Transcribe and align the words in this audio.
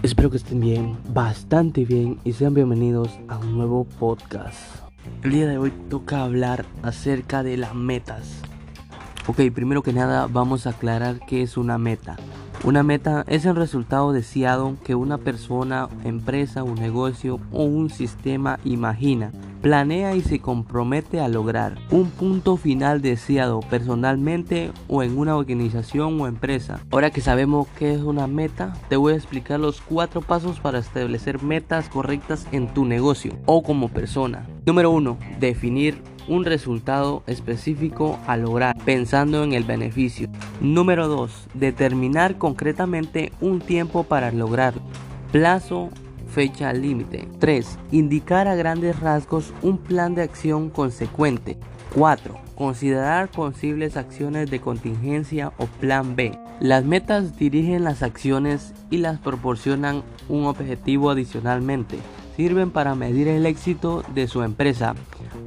Espero 0.00 0.30
que 0.30 0.36
estén 0.36 0.60
bien, 0.60 0.96
bastante 1.12 1.84
bien 1.84 2.20
y 2.22 2.32
sean 2.32 2.54
bienvenidos 2.54 3.18
a 3.26 3.36
un 3.36 3.56
nuevo 3.56 3.84
podcast. 3.84 4.56
El 5.24 5.32
día 5.32 5.48
de 5.48 5.58
hoy 5.58 5.72
toca 5.90 6.22
hablar 6.22 6.66
acerca 6.84 7.42
de 7.42 7.56
las 7.56 7.74
metas. 7.74 8.40
Ok, 9.26 9.40
primero 9.52 9.82
que 9.82 9.92
nada 9.92 10.28
vamos 10.28 10.66
a 10.66 10.70
aclarar 10.70 11.18
qué 11.26 11.42
es 11.42 11.56
una 11.56 11.78
meta. 11.78 12.16
Una 12.62 12.84
meta 12.84 13.24
es 13.26 13.44
el 13.44 13.56
resultado 13.56 14.12
deseado 14.12 14.76
que 14.84 14.94
una 14.94 15.18
persona, 15.18 15.88
empresa, 16.04 16.62
un 16.62 16.76
negocio 16.76 17.40
o 17.50 17.64
un 17.64 17.90
sistema 17.90 18.60
imagina, 18.64 19.32
planea 19.60 20.14
y 20.14 20.20
se 20.20 20.40
compromete 20.40 21.20
a 21.20 21.28
lograr. 21.28 21.78
Un 21.90 22.10
punto 22.10 22.56
final 22.56 23.02
deseado 23.02 23.60
personalmente 23.60 24.72
o 24.88 25.02
en 25.02 25.18
una 25.18 25.36
organización 25.36 26.20
o 26.20 26.26
empresa. 26.26 26.80
Ahora 26.90 27.10
que 27.10 27.20
sabemos 27.20 27.68
qué 27.78 27.94
es 27.94 28.00
una 28.00 28.26
meta, 28.26 28.72
te 28.88 28.96
voy 28.96 29.12
a 29.12 29.16
explicar 29.16 29.60
los 29.60 29.80
cuatro 29.80 30.20
pasos 30.20 30.60
para 30.60 30.78
establecer 30.78 31.42
metas 31.42 31.88
correctas 31.88 32.46
en 32.52 32.72
tu 32.72 32.84
negocio 32.84 33.36
o 33.46 33.62
como 33.62 33.88
persona. 33.88 34.46
Número 34.66 34.90
1. 34.90 35.18
Definir 35.40 36.02
un 36.28 36.44
resultado 36.44 37.22
específico 37.26 38.18
a 38.26 38.36
lograr, 38.36 38.76
pensando 38.84 39.42
en 39.42 39.54
el 39.54 39.64
beneficio. 39.64 40.28
Número 40.60 41.08
2. 41.08 41.48
Determinar 41.54 42.36
concretamente 42.36 43.32
un 43.40 43.60
tiempo 43.60 44.04
para 44.04 44.30
lograrlo. 44.30 44.82
Plazo, 45.32 45.88
fecha 46.28 46.72
límite. 46.72 47.28
3. 47.38 47.78
Indicar 47.90 48.46
a 48.48 48.54
grandes 48.54 49.00
rasgos 49.00 49.52
un 49.62 49.78
plan 49.78 50.14
de 50.14 50.22
acción 50.22 50.70
consecuente. 50.70 51.56
4. 51.94 52.36
Considerar 52.54 53.30
posibles 53.30 53.96
acciones 53.96 54.50
de 54.50 54.60
contingencia 54.60 55.52
o 55.58 55.66
plan 55.66 56.16
B. 56.16 56.38
Las 56.60 56.84
metas 56.84 57.38
dirigen 57.38 57.84
las 57.84 58.02
acciones 58.02 58.74
y 58.90 58.98
las 58.98 59.18
proporcionan 59.18 60.02
un 60.28 60.44
objetivo 60.44 61.10
adicionalmente. 61.10 61.98
Sirven 62.36 62.70
para 62.70 62.94
medir 62.94 63.28
el 63.28 63.46
éxito 63.46 64.02
de 64.14 64.28
su 64.28 64.42
empresa 64.42 64.94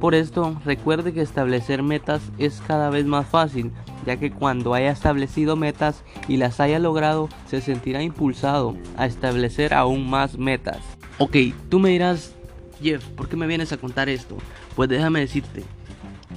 por 0.00 0.14
esto, 0.14 0.60
recuerde 0.64 1.12
que 1.12 1.22
establecer 1.22 1.82
metas 1.82 2.22
es 2.38 2.62
cada 2.66 2.90
vez 2.90 3.06
más 3.06 3.26
fácil, 3.26 3.72
ya 4.06 4.16
que 4.16 4.30
cuando 4.30 4.74
haya 4.74 4.90
establecido 4.90 5.56
metas 5.56 6.02
y 6.28 6.36
las 6.36 6.60
haya 6.60 6.78
logrado, 6.78 7.28
se 7.46 7.60
sentirá 7.60 8.02
impulsado 8.02 8.76
a 8.96 9.06
establecer 9.06 9.74
aún 9.74 10.08
más 10.10 10.38
metas. 10.38 10.78
Ok, 11.18 11.36
tú 11.68 11.78
me 11.78 11.90
dirás, 11.90 12.34
Jeff, 12.82 13.04
¿por 13.10 13.28
qué 13.28 13.36
me 13.36 13.46
vienes 13.46 13.72
a 13.72 13.76
contar 13.76 14.08
esto? 14.08 14.36
Pues 14.74 14.88
déjame 14.88 15.20
decirte, 15.20 15.62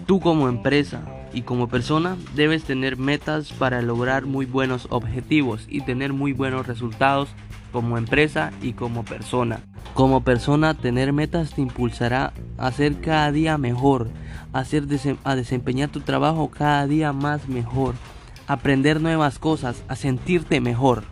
tú 0.06 0.20
como 0.20 0.48
empresa 0.48 1.02
y 1.34 1.42
como 1.42 1.68
persona 1.68 2.18
debes 2.36 2.64
tener 2.64 2.98
metas 2.98 3.52
para 3.52 3.82
lograr 3.82 4.26
muy 4.26 4.46
buenos 4.46 4.88
objetivos 4.90 5.66
y 5.68 5.82
tener 5.82 6.14
muy 6.14 6.34
buenos 6.34 6.68
resultados 6.68 7.30
como 7.72 7.98
empresa 7.98 8.52
y 8.62 8.74
como 8.74 9.04
persona. 9.04 9.62
Como 9.96 10.26
persona, 10.26 10.74
tener 10.74 11.14
metas 11.14 11.54
te 11.54 11.62
impulsará 11.62 12.34
a 12.58 12.70
ser 12.74 13.00
cada 13.00 13.32
día 13.32 13.58
mejor, 13.58 14.10
a, 14.52 14.66
a 15.24 15.36
desempeñar 15.38 15.88
tu 15.88 16.02
trabajo 16.02 16.52
cada 16.52 16.86
día 16.86 17.14
más 17.14 17.48
mejor, 17.48 17.96
aprender 18.46 19.00
nuevas 19.00 19.40
cosas, 19.40 19.86
a 19.88 19.96
sentirte 19.96 20.60
mejor. 20.60 21.06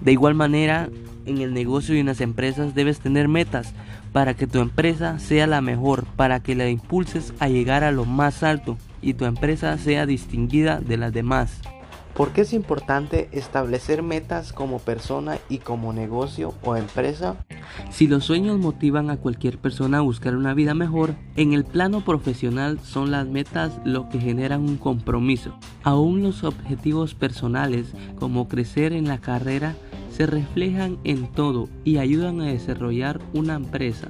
De 0.00 0.12
igual 0.12 0.36
manera, 0.36 0.88
en 1.26 1.38
el 1.38 1.52
negocio 1.52 1.96
y 1.96 1.98
en 1.98 2.06
las 2.06 2.20
empresas 2.20 2.76
debes 2.76 3.00
tener 3.00 3.26
metas 3.26 3.74
para 4.12 4.34
que 4.34 4.46
tu 4.46 4.60
empresa 4.60 5.18
sea 5.18 5.48
la 5.48 5.60
mejor, 5.60 6.04
para 6.04 6.38
que 6.38 6.54
la 6.54 6.68
impulses 6.68 7.34
a 7.40 7.48
llegar 7.48 7.82
a 7.82 7.90
lo 7.90 8.04
más 8.04 8.44
alto 8.44 8.78
y 9.02 9.14
tu 9.14 9.24
empresa 9.24 9.76
sea 9.78 10.06
distinguida 10.06 10.78
de 10.78 10.96
las 10.96 11.12
demás. 11.12 11.60
¿Por 12.18 12.32
qué 12.32 12.40
es 12.40 12.52
importante 12.52 13.28
establecer 13.30 14.02
metas 14.02 14.52
como 14.52 14.80
persona 14.80 15.38
y 15.48 15.58
como 15.58 15.92
negocio 15.92 16.52
o 16.64 16.74
empresa? 16.74 17.46
Si 17.90 18.08
los 18.08 18.24
sueños 18.24 18.58
motivan 18.58 19.08
a 19.08 19.18
cualquier 19.18 19.56
persona 19.56 19.98
a 19.98 20.00
buscar 20.00 20.34
una 20.34 20.52
vida 20.52 20.74
mejor, 20.74 21.14
en 21.36 21.52
el 21.52 21.64
plano 21.64 22.04
profesional 22.04 22.80
son 22.80 23.12
las 23.12 23.28
metas 23.28 23.78
lo 23.84 24.08
que 24.08 24.18
generan 24.18 24.62
un 24.62 24.78
compromiso. 24.78 25.56
Aún 25.84 26.24
los 26.24 26.42
objetivos 26.42 27.14
personales, 27.14 27.92
como 28.18 28.48
crecer 28.48 28.94
en 28.94 29.06
la 29.06 29.18
carrera, 29.18 29.76
se 30.10 30.26
reflejan 30.26 30.98
en 31.04 31.28
todo 31.28 31.68
y 31.84 31.98
ayudan 31.98 32.40
a 32.40 32.46
desarrollar 32.46 33.20
una 33.32 33.54
empresa. 33.54 34.08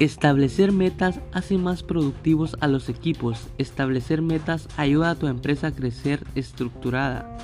Establecer 0.00 0.72
metas 0.72 1.20
hace 1.30 1.58
más 1.58 1.82
productivos 1.82 2.56
a 2.60 2.68
los 2.68 2.88
equipos. 2.88 3.48
Establecer 3.58 4.22
metas 4.22 4.66
ayuda 4.78 5.10
a 5.10 5.14
tu 5.14 5.26
empresa 5.26 5.66
a 5.66 5.72
crecer 5.72 6.24
estructurada. 6.34 7.36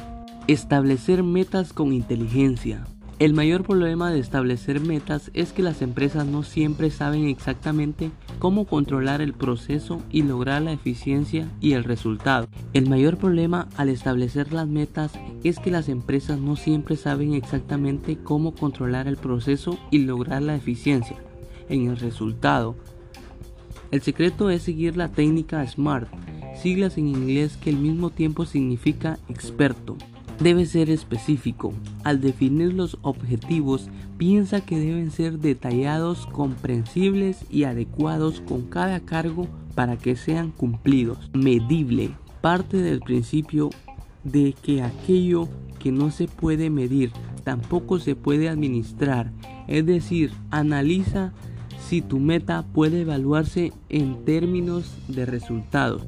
Establecer 0.46 1.22
metas 1.22 1.74
con 1.74 1.92
inteligencia. 1.92 2.86
El 3.18 3.34
mayor 3.34 3.62
problema 3.62 4.10
de 4.10 4.20
establecer 4.20 4.80
metas 4.80 5.30
es 5.34 5.52
que 5.52 5.62
las 5.62 5.82
empresas 5.82 6.24
no 6.24 6.42
siempre 6.42 6.88
saben 6.90 7.26
exactamente 7.28 8.10
cómo 8.38 8.64
controlar 8.64 9.20
el 9.20 9.34
proceso 9.34 10.00
y 10.10 10.22
lograr 10.22 10.62
la 10.62 10.72
eficiencia 10.72 11.50
y 11.60 11.72
el 11.72 11.84
resultado. 11.84 12.48
El 12.72 12.88
mayor 12.88 13.18
problema 13.18 13.68
al 13.76 13.90
establecer 13.90 14.54
las 14.54 14.66
metas 14.66 15.12
es 15.44 15.58
que 15.58 15.70
las 15.70 15.90
empresas 15.90 16.38
no 16.38 16.56
siempre 16.56 16.96
saben 16.96 17.34
exactamente 17.34 18.16
cómo 18.16 18.54
controlar 18.54 19.08
el 19.08 19.18
proceso 19.18 19.78
y 19.90 19.98
lograr 19.98 20.40
la 20.40 20.54
eficiencia 20.54 21.16
en 21.68 21.88
el 21.88 21.96
resultado. 21.96 22.76
El 23.90 24.02
secreto 24.02 24.50
es 24.50 24.62
seguir 24.62 24.96
la 24.96 25.08
técnica 25.08 25.66
SMART, 25.66 26.08
siglas 26.60 26.98
en 26.98 27.08
inglés 27.08 27.56
que 27.56 27.70
al 27.70 27.76
mismo 27.76 28.10
tiempo 28.10 28.44
significa 28.44 29.18
experto. 29.28 29.96
Debe 30.40 30.66
ser 30.66 30.90
específico. 30.90 31.72
Al 32.04 32.20
definir 32.20 32.74
los 32.74 32.98
objetivos, 33.02 33.88
piensa 34.18 34.60
que 34.60 34.78
deben 34.78 35.10
ser 35.10 35.38
detallados, 35.38 36.26
comprensibles 36.26 37.46
y 37.50 37.64
adecuados 37.64 38.42
con 38.42 38.62
cada 38.62 39.00
cargo 39.00 39.46
para 39.74 39.96
que 39.96 40.16
sean 40.16 40.50
cumplidos. 40.50 41.30
Medible. 41.32 42.10
Parte 42.42 42.76
del 42.78 43.00
principio 43.00 43.70
de 44.24 44.54
que 44.62 44.82
aquello 44.82 45.48
que 45.78 45.92
no 45.92 46.10
se 46.10 46.28
puede 46.28 46.68
medir 46.68 47.12
tampoco 47.44 47.98
se 47.98 48.16
puede 48.16 48.48
administrar. 48.48 49.32
Es 49.68 49.86
decir, 49.86 50.32
analiza 50.50 51.32
si 51.88 52.02
tu 52.02 52.18
meta 52.18 52.64
puede 52.72 53.02
evaluarse 53.02 53.72
en 53.88 54.24
términos 54.24 54.96
de 55.06 55.24
resultados 55.24 56.04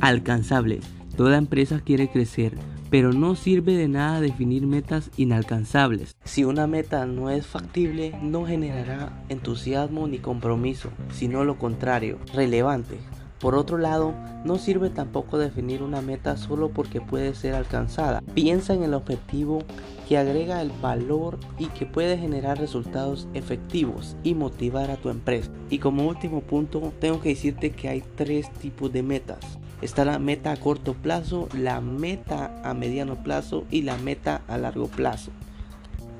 alcanzables. 0.00 0.84
Toda 1.16 1.36
empresa 1.36 1.80
quiere 1.84 2.08
crecer, 2.08 2.54
pero 2.88 3.12
no 3.12 3.34
sirve 3.34 3.74
de 3.74 3.88
nada 3.88 4.22
definir 4.22 4.66
metas 4.66 5.10
inalcanzables. 5.18 6.16
Si 6.24 6.44
una 6.44 6.66
meta 6.66 7.04
no 7.04 7.28
es 7.28 7.46
factible, 7.46 8.14
no 8.22 8.46
generará 8.46 9.22
entusiasmo 9.28 10.08
ni 10.08 10.18
compromiso, 10.18 10.90
sino 11.12 11.44
lo 11.44 11.58
contrario, 11.58 12.18
relevante. 12.32 12.98
Por 13.40 13.54
otro 13.54 13.78
lado, 13.78 14.14
no 14.44 14.58
sirve 14.58 14.90
tampoco 14.90 15.38
definir 15.38 15.82
una 15.82 16.00
meta 16.00 16.36
solo 16.36 16.70
porque 16.70 17.00
puede 17.00 17.34
ser 17.34 17.54
alcanzada. 17.54 18.20
Piensa 18.34 18.74
en 18.74 18.82
el 18.82 18.94
objetivo 18.94 19.60
que 20.08 20.18
agrega 20.18 20.60
el 20.60 20.72
valor 20.82 21.38
y 21.56 21.66
que 21.66 21.86
puede 21.86 22.18
generar 22.18 22.58
resultados 22.58 23.28
efectivos 23.34 24.16
y 24.24 24.34
motivar 24.34 24.90
a 24.90 24.96
tu 24.96 25.08
empresa. 25.08 25.50
Y 25.70 25.78
como 25.78 26.08
último 26.08 26.40
punto, 26.40 26.92
tengo 26.98 27.20
que 27.20 27.28
decirte 27.28 27.70
que 27.70 27.88
hay 27.88 28.02
tres 28.16 28.52
tipos 28.54 28.92
de 28.92 29.04
metas. 29.04 29.38
Está 29.82 30.04
la 30.04 30.18
meta 30.18 30.50
a 30.50 30.56
corto 30.56 30.94
plazo, 30.94 31.48
la 31.56 31.80
meta 31.80 32.60
a 32.64 32.74
mediano 32.74 33.22
plazo 33.22 33.64
y 33.70 33.82
la 33.82 33.96
meta 33.98 34.42
a 34.48 34.58
largo 34.58 34.88
plazo. 34.88 35.30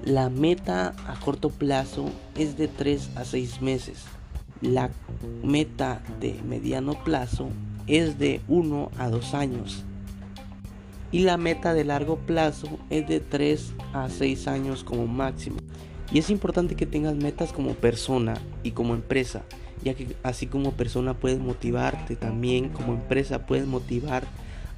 La 0.05 0.31
meta 0.31 0.95
a 1.09 1.19
corto 1.19 1.51
plazo 1.51 2.05
es 2.37 2.57
de 2.57 2.69
3 2.69 3.17
a 3.17 3.25
6 3.25 3.61
meses 3.61 4.05
la 4.61 4.91
meta 5.43 6.03
de 6.21 6.35
mediano 6.47 7.03
plazo 7.05 7.49
es 7.87 8.19
de 8.19 8.41
1 8.49 8.91
a 8.99 9.09
2 9.09 9.35
años 9.35 9.85
y 11.11 11.21
la 11.21 11.37
meta 11.37 11.75
de 11.75 11.85
largo 11.85 12.17
plazo 12.17 12.69
es 12.91 13.09
de 13.09 13.21
3 13.21 13.73
a 13.95 14.09
6 14.09 14.49
años 14.49 14.85
como 14.85 15.07
máximo. 15.07 15.57
Y 16.13 16.19
es 16.19 16.31
importante 16.31 16.75
que 16.75 16.87
tengas 16.87 17.17
metas 17.17 17.53
como 17.53 17.75
persona 17.75 18.35
y 18.63 18.73
como 18.73 18.95
empresa, 18.95 19.43
ya 19.83 19.95
que 19.95 20.17
así 20.23 20.47
como 20.47 20.73
persona 20.73 21.15
puedes 21.15 21.39
motivarte, 21.39 22.17
también 22.17 22.71
como 22.71 22.95
empresa 22.95 23.47
puedes 23.47 23.67
motivar 23.67 24.25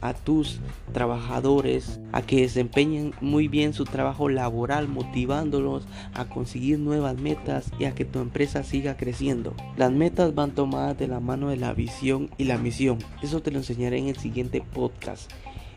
a 0.00 0.14
tus 0.14 0.61
trabajadores 0.93 2.00
a 2.12 2.23
que 2.23 2.43
desempeñen 2.43 3.12
muy 3.20 3.49
bien 3.49 3.73
su 3.73 3.85
trabajo 3.85 4.29
laboral, 4.29 4.88
motivándolos 4.88 5.87
a 6.14 6.26
conseguir 6.26 6.79
nuevas 6.79 7.19
metas 7.19 7.70
y 7.79 7.85
a 7.85 7.94
que 7.94 8.05
tu 8.05 8.20
empresa 8.20 8.62
siga 8.62 8.97
creciendo. 8.97 9.55
Las 9.76 9.93
metas 9.93 10.35
van 10.35 10.52
tomadas 10.52 10.99
de 10.99 11.08
la 11.08 11.20
mano 11.20 11.50
de 11.50 11.56
la 11.56 11.73
visión 11.73 12.31
y 12.38 12.44
la 12.44 12.58
misión. 12.58 12.99
Eso 13.23 13.41
te 13.41 13.50
lo 13.50 13.58
enseñaré 13.58 13.99
en 13.99 14.08
el 14.08 14.17
siguiente 14.17 14.62
podcast. 14.73 15.31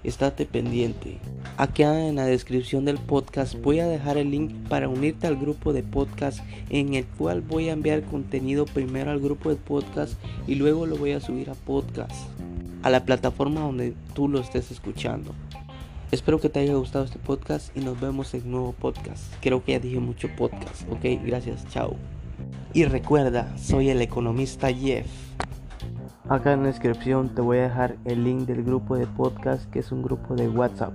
Estate 0.04 0.46
pendiente. 0.46 1.18
Aquí 1.56 1.84
en 1.84 2.16
la 2.16 2.26
descripción 2.26 2.84
del 2.84 2.98
podcast 2.98 3.56
voy 3.62 3.80
a 3.80 3.88
dejar 3.88 4.18
el 4.18 4.32
link 4.32 4.52
para 4.68 4.90
unirte 4.90 5.28
al 5.28 5.38
grupo 5.38 5.72
de 5.72 5.82
podcast 5.82 6.40
en 6.70 6.94
el 6.94 7.06
cual 7.06 7.40
voy 7.40 7.70
a 7.70 7.74
enviar 7.74 8.04
contenido 8.04 8.66
primero 8.66 9.12
al 9.12 9.22
grupo 9.22 9.50
de 9.50 9.56
podcast 9.56 10.16
y 10.46 10.56
luego 10.56 10.86
lo 10.88 10.98
voy 10.98 11.14
a 11.14 11.22
subir 11.22 11.50
a 11.50 11.54
podcast 11.54 12.28
a 12.84 12.90
la 12.90 13.06
plataforma 13.06 13.62
donde 13.62 13.96
tú 14.14 14.28
lo 14.28 14.40
estés 14.40 14.70
escuchando. 14.72 15.34
Espero 16.12 16.40
que 16.40 16.50
te 16.50 16.60
haya 16.60 16.76
gustado 16.76 17.06
este 17.06 17.18
podcast 17.18 17.76
y 17.76 17.80
nos 17.80 18.00
vemos 18.00 18.34
en 18.36 18.52
nuevo 18.52 18.74
podcast. 18.74 19.34
Creo 19.42 19.64
que 19.64 19.72
ya 19.72 19.80
dije 19.80 20.00
mucho 20.00 20.28
podcast, 20.38 20.84
ok, 20.92 21.24
gracias, 21.26 21.68
chao. 21.70 21.96
Y 22.74 22.86
recuerda, 22.86 23.58
soy 23.58 23.90
el 23.90 24.02
economista 24.02 24.72
Jeff. 24.72 25.08
Acá 26.30 26.54
en 26.54 26.62
la 26.62 26.68
descripción 26.68 27.34
te 27.34 27.42
voy 27.42 27.58
a 27.58 27.64
dejar 27.64 27.96
el 28.06 28.24
link 28.24 28.42
del 28.42 28.64
grupo 28.64 28.96
de 28.96 29.08
podcast 29.08 29.70
que 29.72 29.80
es 29.80 29.92
un 29.92 30.04
grupo 30.04 30.36
de 30.36 30.48
WhatsApp. 30.48 30.94